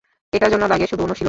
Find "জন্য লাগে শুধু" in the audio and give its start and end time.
0.51-1.03